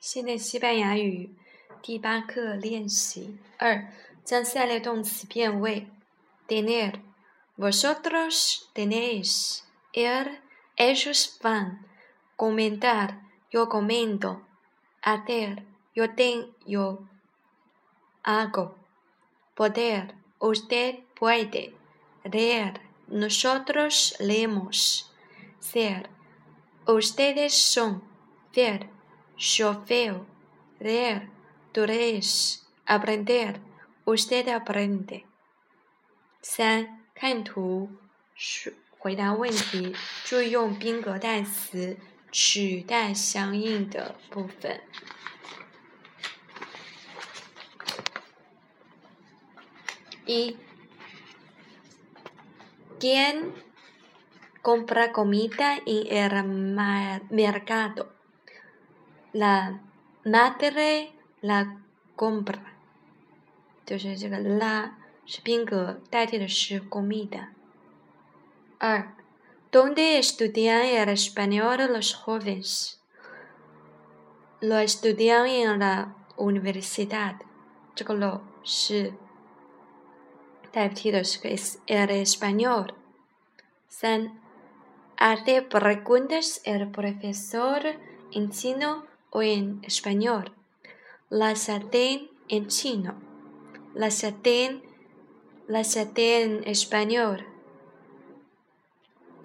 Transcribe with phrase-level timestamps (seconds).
[0.00, 1.34] 现代西班牙语
[1.82, 3.92] 第八课练习二，
[4.24, 5.88] 将下列动词变位。
[6.48, 7.00] tener,
[7.56, 10.40] vosotros tenéis, er,
[10.76, 11.84] ellos van,
[12.36, 13.20] comentar,
[13.50, 14.42] yo comento,
[15.02, 17.08] hacer, yo tengo,
[18.22, 18.76] hago,
[19.56, 21.74] poder, usted puede,
[22.22, 25.10] leer, nosotros leemos,
[25.58, 26.08] ser,
[26.86, 28.02] ustedes son,
[28.54, 28.88] ver.
[29.40, 30.26] Yo veo,
[30.78, 31.28] leer,
[31.72, 33.60] tú lees, aprender,
[34.04, 35.24] usted aprende。
[36.42, 37.90] 三，看图，
[38.34, 41.98] 是回答问题，注意用宾格代词
[42.32, 44.80] 取代相应的部分。
[50.24, 50.58] 一，¿
[52.98, 53.52] Quién
[54.62, 58.06] compra comida en el mercado?
[59.32, 59.80] La
[60.24, 61.78] madre la
[62.16, 62.60] compra，
[63.84, 64.92] 就是这个 la
[65.26, 67.48] 是宾格，代替的是 comida。
[68.78, 72.98] 二，¿Dónde estudian el español los jóvenes?
[74.60, 77.36] Lo estudian en la universidad。
[77.94, 79.12] 这个 lo 是
[80.72, 82.94] 代替的是个 el español。
[83.90, 87.98] 三，¿Hace preguntas el profesor
[88.32, 89.04] en chino?
[89.30, 90.52] o en español.
[91.30, 93.20] Las hacen en chino.
[93.94, 94.82] Las hacen,
[95.66, 97.46] las en español.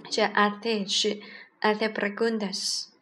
[0.10, 1.22] Ya hace,
[1.62, 2.94] hace preguntas.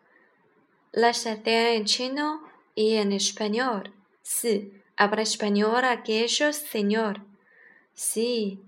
[0.92, 2.42] Las hacen en chino
[2.76, 3.94] y en español.
[4.22, 4.74] Sí.
[4.96, 7.22] ¿Habla español aquellos, señor?
[7.94, 8.62] Sí.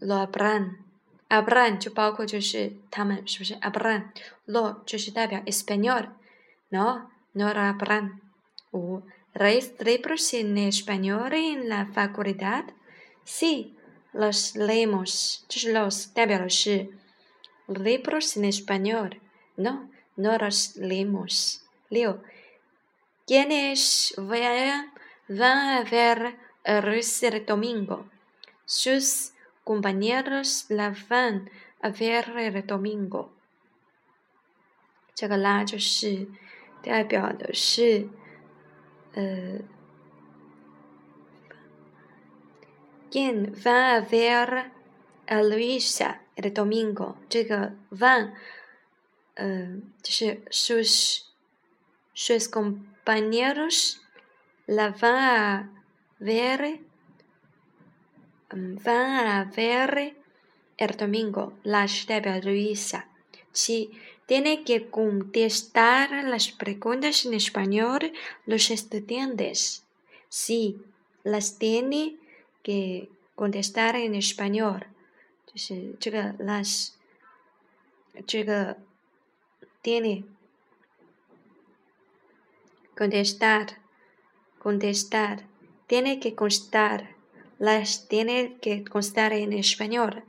[0.00, 0.90] Lo hablan.
[1.30, 4.10] hablan 就包括就是他们是不是 hablan
[4.46, 6.08] lo 就是代表 español
[6.70, 8.22] no, no hablan.
[8.70, 12.64] ¿O ¿Reis libros en español en la facultad?
[13.24, 13.76] Sí,
[14.12, 15.46] los leemos.
[15.48, 16.10] los
[17.68, 19.20] libros en español.
[19.56, 21.64] No, no los leemos.
[21.90, 22.22] Leo.
[23.26, 24.92] ¿Quiénes van,
[25.28, 28.10] van a ver el domingo?
[28.64, 29.32] Sus
[29.62, 31.50] compañeros la van
[31.82, 33.32] a ver el domingo.
[35.20, 36.26] 这个啦就是
[36.84, 38.08] 代表的是，
[39.14, 39.62] 呃，¿
[43.10, 44.70] Quién va a ver
[45.26, 47.16] a Luisa el domingo？
[47.28, 48.34] 这个 van，
[49.34, 51.24] 呃，就是 sus
[52.14, 54.00] sus compañeros
[54.66, 55.70] la van a
[56.20, 56.80] ver，
[58.50, 60.14] 嗯，van a ver
[60.76, 63.06] el domingo。la 是代表 Luisa。
[63.52, 63.90] 七。
[64.25, 68.11] Tiene que contestar las preguntas en español
[68.45, 69.83] los estudiantes.
[70.29, 70.81] Sí,
[71.23, 72.17] las tiene
[72.63, 74.87] que contestar en español.
[76.39, 76.97] las
[79.81, 80.25] tiene
[82.97, 83.77] contestar
[84.57, 85.45] contestar
[85.87, 87.15] tiene que constar
[87.59, 90.23] las tiene que constar en español.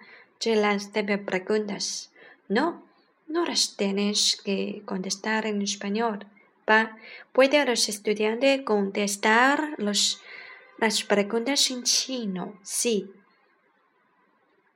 [0.44, 2.12] las preguntas.
[2.48, 2.85] No,
[3.26, 6.26] no las tienes que contestar en español.
[6.64, 6.96] Pa,
[7.32, 10.22] ¿Puede los estudiantes contestar los,
[10.78, 12.58] las preguntas en chino?
[12.62, 13.10] Sí.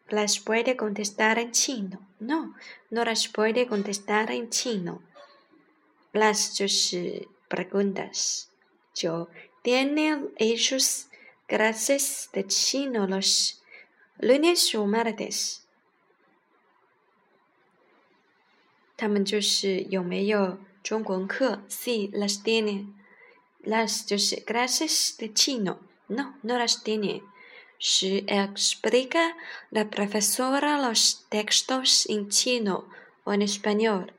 [0.08, 2.06] ¿Las puede contestar en chino?
[2.18, 2.54] No,
[2.90, 5.02] no las puede contestar en chino.
[6.12, 6.54] Las
[7.48, 8.50] preguntas.
[8.94, 9.28] Yo,
[9.62, 11.08] ¿tienen ellos
[11.46, 13.62] clases de chino los
[14.18, 15.66] lunes o martes?
[18.99, 21.63] 他们就是有没有中文课？
[21.69, 22.93] Sí, las tienen.
[23.63, 25.79] Las 就是 clases de chino.
[26.07, 27.23] No, no las tienen.
[27.79, 29.35] Se explica
[29.69, 32.85] la profesora los textos en chino
[33.25, 34.13] o en español.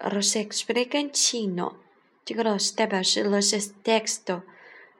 [0.00, 1.76] Los explica en chino.
[2.24, 3.52] 这个 los 代表是 los
[3.82, 4.42] texto.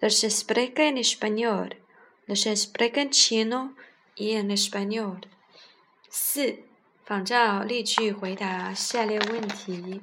[0.00, 1.77] Los explica en español.
[2.27, 3.75] Los explica en chino
[4.15, 5.23] y en español.
[6.11, 6.65] 四
[7.07, 10.01] 仿照例句回答下列问题。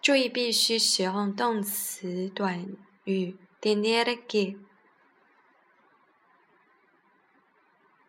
[0.00, 2.64] 注意，必须使用动词短
[3.02, 4.56] 语 tener que。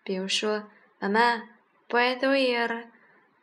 [0.03, 0.69] 比如说，
[0.99, 1.49] 妈妈
[1.89, 2.91] ，¿puedo ir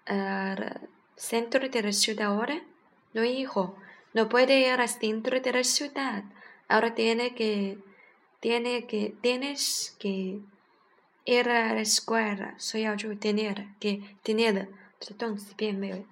[0.04, 6.22] al centro de la ciudad ahora？No hijo，no puede ir al centro de la ciudad。
[6.68, 10.42] ahora tiene que，tiene que，tienes que。
[11.25, 14.67] la escuela，所以要注意 tener que tener
[14.99, 16.05] 的动词变位。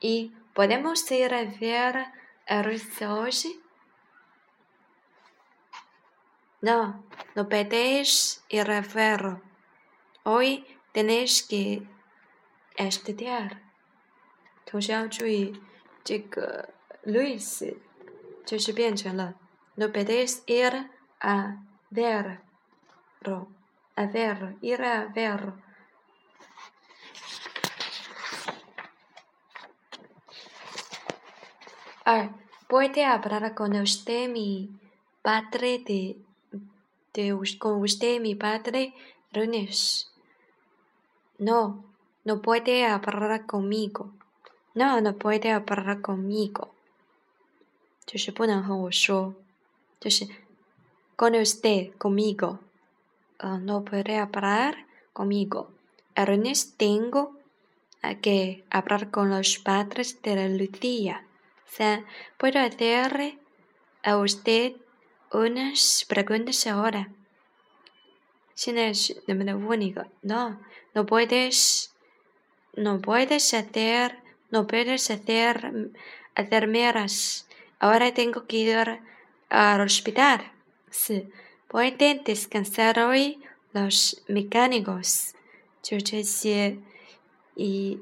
[0.00, 2.12] 一 ¿Podemos ir a ver
[2.46, 3.60] a hoy?
[6.60, 7.04] No,
[7.34, 9.40] no podéis ir a verlo.
[10.24, 11.86] Hoy tenéis que
[12.76, 13.58] estudiar.
[14.66, 15.60] 同学要注意，
[16.04, 16.74] 这个
[17.04, 17.76] Luis
[18.44, 19.34] 就是变成了
[19.74, 20.90] no podéis ir
[21.20, 21.58] a
[21.90, 23.46] verlo,
[23.96, 25.54] a verlo, ir a verlo。
[32.04, 32.30] 二，
[32.68, 34.68] puede hablar con usted mi
[35.22, 36.16] padre de
[37.58, 38.94] con usted mi padre
[39.32, 40.10] lunes.
[41.38, 41.84] No,
[42.24, 44.12] no puede hablar conmigo.
[44.74, 46.74] No, no puede hablar conmigo.
[48.04, 49.34] 就是不能和我说，
[50.00, 50.26] 就是
[51.16, 52.58] con usted conmigo.
[53.41, 55.71] Uh, no puede hablar conmigo.
[56.15, 57.37] Lunes tengo
[58.21, 61.25] que hablar con los padres de la Lucía.
[61.65, 62.05] Sea,
[62.37, 63.37] puedo hacerle
[64.03, 64.73] a usted
[65.31, 67.09] unas preguntas ahora.
[70.23, 70.59] No,
[70.95, 71.93] no puedes,
[72.75, 74.19] no puedes hacer,
[74.49, 75.91] no puedes hacer,
[76.33, 76.87] hacerme
[77.79, 78.99] Ahora tengo que ir
[79.49, 80.51] al hospital.
[80.89, 81.29] Sí,
[81.67, 83.39] pueden descansar hoy
[83.73, 85.35] los mecánicos.
[87.55, 87.99] y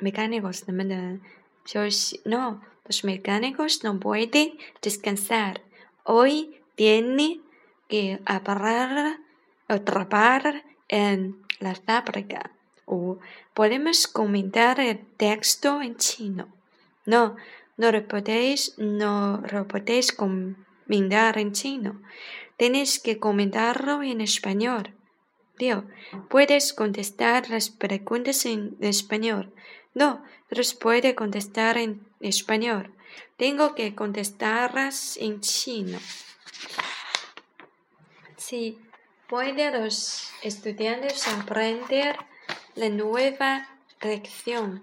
[0.00, 0.64] mecánicos
[2.24, 5.62] no, los mecánicos no pueden descansar.
[6.04, 7.40] Hoy tiene
[7.88, 9.18] que apagar
[9.68, 12.50] o trabajar en la fábrica.
[12.84, 13.18] O
[13.54, 16.48] podemos comentar el texto en chino.
[17.04, 17.36] No,
[17.76, 22.00] no lo podéis, no lo podéis comentar en chino.
[22.56, 24.94] Tenéis que comentarlo en español.
[26.28, 29.52] ¿puedes contestar las preguntas en español?
[29.94, 30.22] No,
[30.74, 32.94] puede contestar en español.
[33.36, 35.98] Tengo que contestarlas en chino.
[38.36, 38.78] Sí,
[39.28, 42.16] pueden los estudiantes aprender
[42.74, 43.68] la nueva
[44.02, 44.82] lección.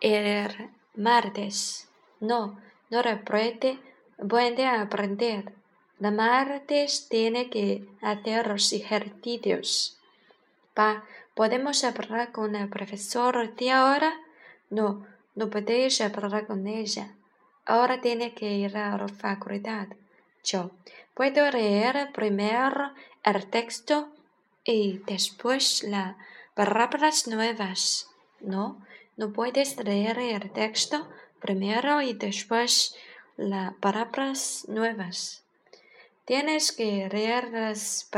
[0.00, 1.88] El martes.
[2.20, 3.78] No, no puede,
[4.28, 5.54] puede aprender.
[5.98, 9.98] El martes tiene que hacer los ejercicios.
[10.74, 11.04] Pa,
[11.34, 14.12] ¿podemos hablar con el profesor de ahora?
[14.68, 17.14] No, no podéis hablar con ella.
[17.64, 19.88] Ahora tiene que ir a la facultad.
[20.44, 20.70] Yo
[21.14, 22.92] puedo leer primero
[23.24, 24.10] el texto
[24.64, 26.14] y después las
[26.54, 28.10] palabras nuevas.
[28.40, 28.82] No,
[29.16, 31.08] no puedes leer el texto
[31.40, 32.94] primero y después
[33.38, 35.45] las palabras nuevas.
[36.25, 38.09] Tienes que leer las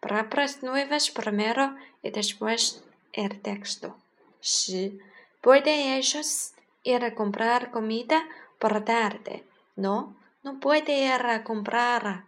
[0.00, 2.82] palabras nuevas primero y después
[3.12, 3.96] el texto.
[4.40, 5.00] Sí.
[5.40, 6.52] ¿Pueden ellos
[6.82, 8.28] ir a comprar comida
[8.58, 9.44] por tarde?
[9.76, 12.24] No, no puede ir a comprar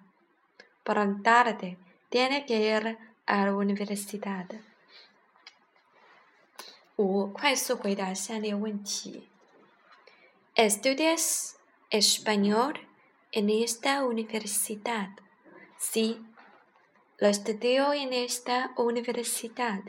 [0.84, 1.76] por tarde.
[2.08, 4.46] Tiene que ir a la universidad.
[7.00, 9.26] 五、快速回答下列问题：
[10.54, 11.56] Estudias
[11.88, 12.74] español
[13.34, 15.10] en esta universidad?
[15.78, 16.20] Sí,
[17.18, 19.80] lo estudio en esta universidad.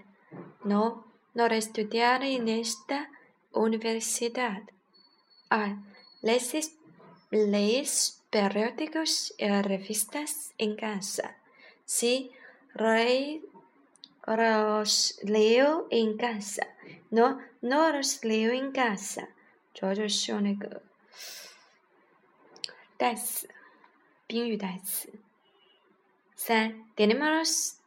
[0.64, 3.10] No, no lo estudiar en esta
[3.52, 4.62] universidad.
[5.50, 5.82] A.
[6.22, 6.78] Lees,
[7.32, 11.38] lees periódicos y revistas en casa.
[11.86, 12.32] Sí,
[12.76, 13.42] los
[15.24, 16.68] leo en casa.
[17.10, 19.30] No, no los leo en casa.
[19.74, 20.82] 主要就是用那个
[22.98, 23.50] 代词，
[24.28, 25.10] 宾语代词。
[26.36, 27.78] 三，tenemos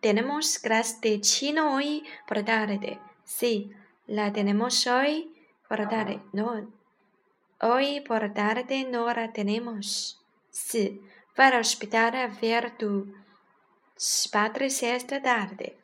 [0.00, 2.98] tenemos clase de chino hoy por tarde.
[3.24, 3.72] Sí,
[4.06, 5.34] la tenemos hoy
[5.68, 6.20] por tarde.
[6.32, 6.68] No,
[7.60, 10.20] hoy por tarde no la tenemos.
[10.50, 11.02] Sí,
[11.34, 13.12] para al hospital a ver tu
[14.30, 15.76] padres esta tarde.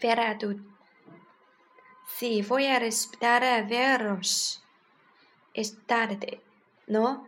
[0.00, 0.60] Ver a tu
[2.16, 4.62] Sí, voy al hospital a verlos.
[5.52, 6.40] Es tarde.
[6.89, 7.27] No,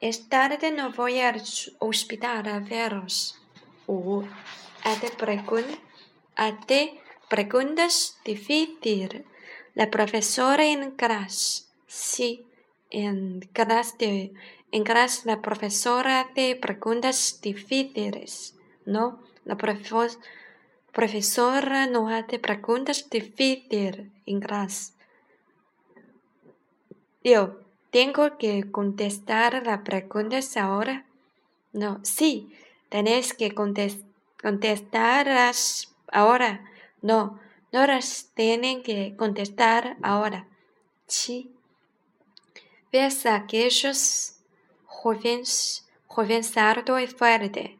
[0.00, 1.42] es tarde, no voy al
[1.78, 3.38] hospital a verlos.
[3.86, 4.24] O,
[4.84, 5.64] hazte, pregun
[7.28, 9.24] preguntas difíciles.
[9.74, 11.64] La profesora en clase.
[11.86, 12.46] Sí,
[12.90, 14.32] en clase,
[14.70, 18.56] en clase la profesora hace preguntas difíciles.
[18.86, 20.16] No, la profesora
[21.86, 24.94] no hace preguntas difíciles en clase.
[27.22, 27.61] Yo,
[27.92, 31.06] ¿tengo que contestar las preguntas ahora?
[31.72, 32.52] No, sí,
[32.88, 36.68] tenéis que contestarlas ahora.
[37.00, 37.38] No,
[37.70, 40.48] no las tienen que contestar ahora.
[41.06, 41.52] 七
[42.90, 44.38] ，ves aquellos
[44.86, 45.82] jóvenes
[46.12, 47.78] jóvenes alto y fuerte.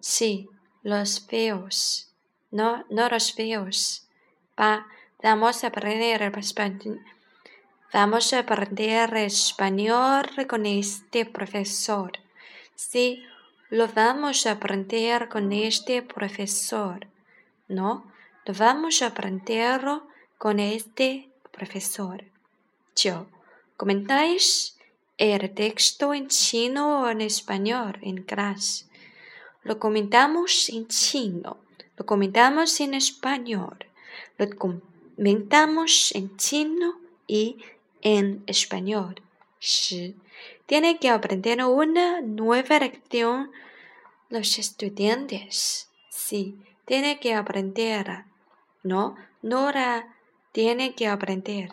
[0.00, 0.48] Sí,
[0.82, 2.12] los feos.
[2.52, 4.06] No, no los feos.
[4.58, 4.86] Va,
[5.22, 7.00] vamos a aprender español.
[7.90, 12.12] Vamos a aprender español con este profesor.
[12.74, 13.24] Sí,
[13.70, 17.06] lo vamos a aprender con este profesor.
[17.66, 18.04] No,
[18.44, 19.80] lo vamos a aprender
[20.36, 22.24] con este profesor.
[22.94, 23.26] Yo,
[23.78, 24.76] ¿comentáis
[25.16, 28.84] el texto en chino o en español en clase?
[29.62, 31.56] Lo comentamos en chino,
[31.96, 33.78] lo comentamos en español,
[34.36, 37.56] lo comentamos en chino y
[38.01, 39.21] en español.
[39.59, 40.15] Sí.
[40.65, 43.51] Tiene que aprender una nueva lección
[44.29, 45.89] los estudiantes.
[46.09, 48.25] Sí, tiene que aprender.
[48.81, 50.15] No, no la
[50.51, 51.69] tiene que aprender.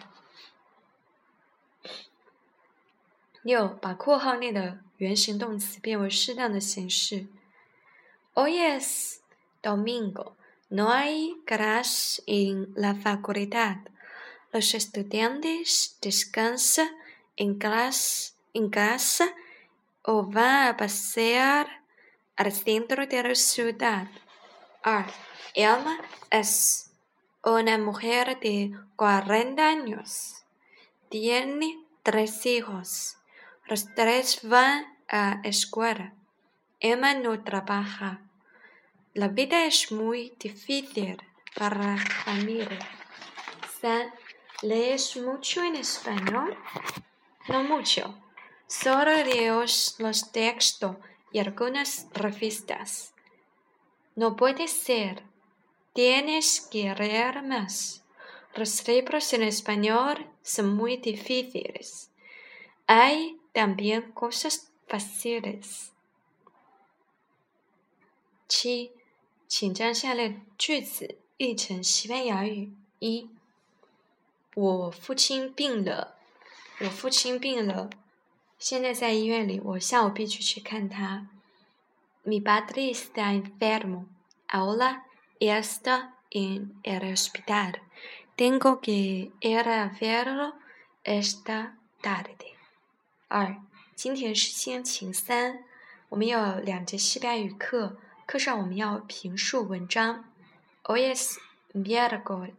[3.42, 7.26] 六，把括号内的原形动词变为适当的形式。
[8.34, 9.20] Hoy es
[9.62, 10.36] domingo.
[10.68, 13.78] No hay clase en la facultad.
[14.55, 16.87] Los estudiantes descansan
[17.35, 19.35] en, casa
[20.01, 21.83] o van a pasear
[22.37, 24.07] al centro de la ciudad.
[24.85, 25.13] R.
[25.55, 25.97] Elma
[26.29, 26.89] es
[27.43, 30.45] una mujer de 40 años.
[31.09, 33.17] Tiene tres hijos.
[33.67, 36.13] Los tres van a escuela.
[36.79, 38.21] Emma no trabaja.
[39.13, 41.21] La vida es muy difícil
[41.57, 42.79] para la familia.
[44.62, 46.56] ¿Lees mucho en español?
[47.48, 48.14] No mucho.
[48.66, 49.64] Solo leo
[49.98, 50.96] los textos
[51.32, 53.14] y algunas revistas.
[54.14, 55.22] No puede ser.
[55.92, 58.04] Tienes que leer más.
[58.54, 62.10] Los libros en español son muy difíciles.
[62.86, 65.92] Hay también cosas fáciles.
[68.48, 68.90] 七，
[69.46, 72.72] 请将下列句子译成西班牙语。
[72.98, 73.30] 一
[74.55, 76.15] 我父亲病了，
[76.79, 77.89] 我父亲病了，
[78.57, 81.27] 现在在医院里，我下午必须去看他。
[82.23, 84.05] Mi padre está enfermo,
[84.47, 85.03] ahora
[85.39, 87.81] está en el hospital.
[88.37, 90.53] Tengo que ir a verlo
[91.03, 92.55] esta tarde.
[93.27, 93.61] 二，
[93.93, 95.65] 今天是星期三，
[96.07, 100.31] 我们有两节西班牙语课，课上我们要评述文章。
[100.83, 101.37] Hoy es
[101.74, 102.54] miércoles,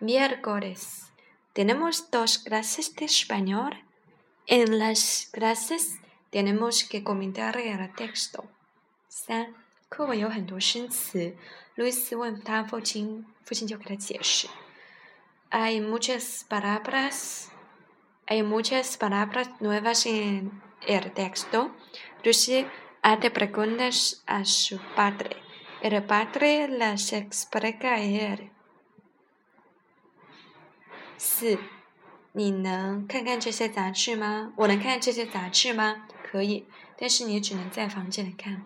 [0.00, 1.12] miércoles.
[1.52, 3.82] Tenemos dos clases de español.
[4.46, 5.98] En las clases
[6.30, 8.44] tenemos que comentar el texto.
[9.08, 9.54] 三，
[9.88, 11.34] 课文有很多生词。
[11.74, 14.48] 路易斯问他父亲，父亲就给他解释。
[15.50, 17.48] Hay muchas palabras,
[18.26, 21.70] hay muchas palabras nuevas en el texto.
[22.24, 22.66] Lucy
[23.02, 25.36] hace preguntas a su padre.
[25.81, 28.51] El padre las explica a él.
[31.17, 31.57] 四，
[32.33, 34.53] 你能看看这些杂志吗？
[34.57, 36.07] 我能看这些杂志吗？
[36.23, 38.63] 可以，但是你只能在房间里看。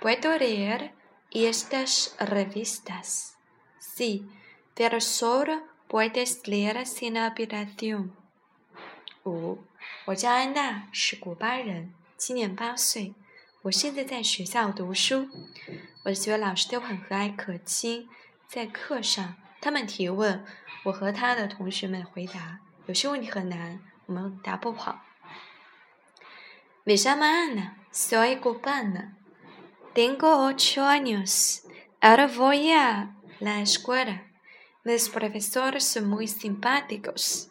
[0.00, 0.90] Puedo leer
[1.30, 3.32] estas revistas.
[3.80, 4.26] Sí,
[4.76, 8.10] pero solo puedes leer sin habitación.
[9.24, 9.58] 五，
[10.04, 13.14] 我叫安娜，是古巴人，今年八岁。
[13.67, 15.29] 我现在在学校读书，
[16.03, 18.09] 我的几位老师都很和蔼可亲。
[18.47, 20.45] 在课上，他们提问，
[20.83, 22.59] 我和他的同学们回答。
[22.85, 25.05] 有些问题很难，我们答不好。
[26.85, 29.15] Me llamo Ana, soy cubana,
[29.93, 31.63] tengo ocho años,
[32.01, 34.23] ahora voy a la escuela.
[34.83, 37.49] Mis profesores son muy simpáticos.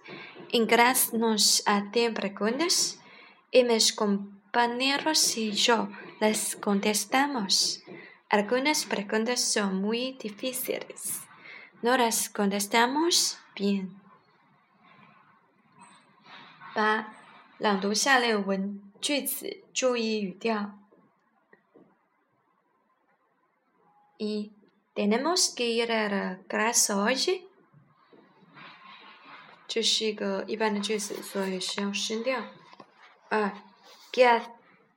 [0.52, 2.98] En clase nos hacen preguntas
[3.50, 5.88] y mis compañeros y yo
[6.20, 7.82] les contestamos.
[8.28, 11.20] Algunas preguntas son muy difíciles.
[11.82, 14.00] No las contestamos bien.
[16.74, 17.12] 八、
[17.58, 20.78] 朗读下列文句子，注意语调。
[24.16, 24.52] 一、
[24.94, 27.42] Tenemos que ir a la clase hoy。
[29.66, 32.44] 这是一个一般的句子，所以是要声调。
[33.30, 33.52] 二、¿
[34.12, 34.42] Qué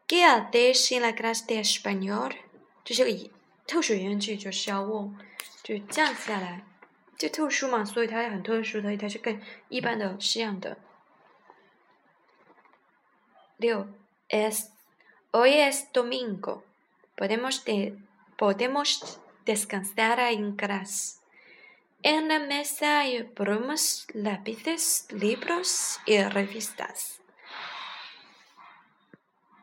[0.09, 2.35] qué haces en la clase de español？
[2.83, 3.31] 这是个
[3.65, 5.17] 特殊语句，就是要问，
[5.63, 6.63] 就降下来，
[7.17, 10.77] 就特殊嘛，所以它很特殊，所以它是跟一般的是一样的。
[13.57, 13.87] 六，
[14.29, 14.67] es
[15.31, 17.97] hoy es domingo，podemos de
[18.37, 21.15] podemos descansar en clase。
[22.03, 27.18] En la mesa hay plumas, lápices, libros y revistas.